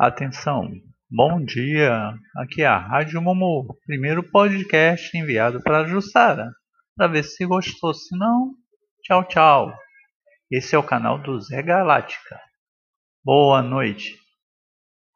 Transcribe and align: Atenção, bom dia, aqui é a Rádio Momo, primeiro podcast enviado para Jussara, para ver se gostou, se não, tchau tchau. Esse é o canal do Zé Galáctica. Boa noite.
Atenção, 0.00 0.70
bom 1.10 1.44
dia, 1.44 2.14
aqui 2.36 2.62
é 2.62 2.66
a 2.66 2.78
Rádio 2.78 3.20
Momo, 3.20 3.76
primeiro 3.86 4.22
podcast 4.22 5.16
enviado 5.16 5.62
para 5.62 5.84
Jussara, 5.84 6.50
para 6.96 7.06
ver 7.06 7.22
se 7.22 7.44
gostou, 7.44 7.92
se 7.92 8.16
não, 8.16 8.54
tchau 9.02 9.22
tchau. 9.24 9.72
Esse 10.50 10.74
é 10.74 10.78
o 10.78 10.82
canal 10.82 11.18
do 11.18 11.38
Zé 11.40 11.62
Galáctica. 11.62 12.40
Boa 13.22 13.62
noite. 13.62 14.21